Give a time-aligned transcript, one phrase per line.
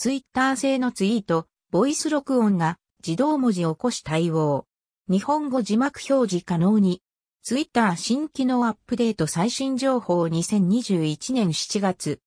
[0.00, 4.66] ツイッター製のツイート、ボイス録音が自動文字起こし対応。
[5.10, 7.02] 日本語字幕表示可能に。
[7.42, 12.22] ツイッター新機能アップデート最新情報2021年7月。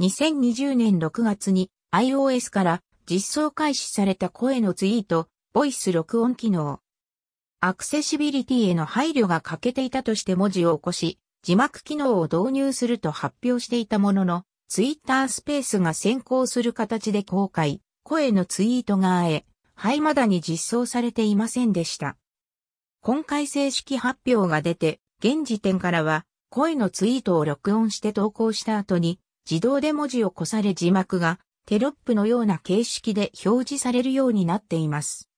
[0.00, 6.80] 2020年6月に iOS から実装開始された声のツイート、ボイス録音機能。
[7.60, 22.16] アクセシビリティへの配慮が欠けていたとして文字を起こし、字幕機能を導入すると発表していたものの、ツイッタースペースが先行する形で公開、声のツイートがあえ、はいまだに実装されていませんでした。
[23.00, 35.28] 今回正式発表が出て、現時点からは、声のツイートを録音して投稿した後に、自動で文字を越され字幕がテロップのような形式で表示されるようになっています。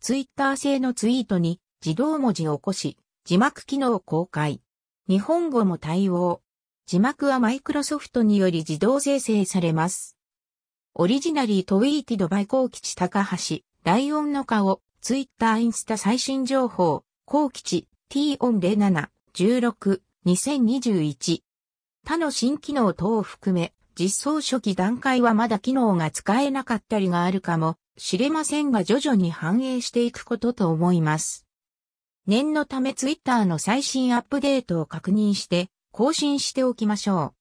[0.00, 4.60] ツイッター製のツイートに自動文字を起こし、字幕機能を公開。
[5.08, 6.41] 日本語も対応。
[6.86, 10.16] 字幕はマイクロソフトにより自動生成されます。
[10.94, 21.40] オリジナリートウィーティドバイコウキチ高橋、ライオンの顔、ツイッターインスタ最新情報、コウキチ、t オン07、16、2021。
[22.04, 31.46] 他の新機能等を含め、実装初期段階はまだ機能が使えなかったりがあるかもしれませんが徐々に反映していくことと思います。
[32.26, 37.34] 念のためツイッターの最新アップデートを確認して更新しておきましょ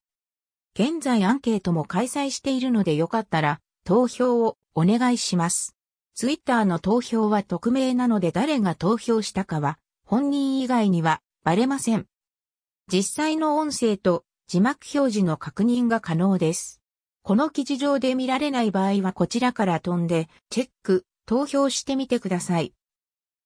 [0.77, 0.83] う。
[0.83, 5.75] 現在アンケートも開催しているのでよかったら投票をお願いします。
[6.15, 12.07] ツイッターの投票は匿名なので誰が投票したかは本人以外にはバレません。
[12.91, 16.81] 実際の音声と字幕表示の確認が可能です。
[17.23, 22.73] この記事上で見られない場合はこちらから飛んでチェック、投票してみてください。